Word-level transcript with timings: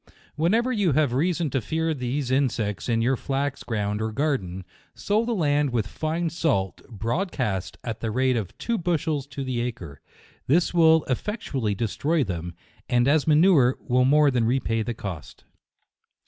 Whenever 0.35 0.71
you 0.71 0.93
have 0.93 1.13
reason 1.13 1.51
to 1.51 1.61
fear 1.61 1.93
these 1.93 2.31
insects 2.31 2.89
in 2.89 3.03
your 3.03 3.15
flax 3.15 3.61
ground 3.61 4.01
or 4.01 4.11
garden, 4.11 4.65
sow 4.95 5.23
the 5.25 5.31
land 5.35 5.69
with 5.69 5.85
fine 5.85 6.27
salt, 6.27 6.81
broadcast, 6.89 7.77
at 7.83 7.99
the 7.99 8.09
rate 8.09 8.35
of 8.35 8.57
two 8.57 8.79
bushels 8.79 9.27
to 9.27 9.43
the 9.43 9.61
acre. 9.61 10.01
This 10.47 10.73
will 10.73 11.03
effectually 11.03 11.75
destroy 11.75 12.23
them, 12.23 12.55
and 12.89 13.07
as 13.07 13.27
a 13.27 13.29
manure, 13.29 13.77
will 13.79 14.05
more 14.05 14.31
than 14.31 14.45
repay 14.45 14.81
the 14.81 14.95
cost. 14.95 15.43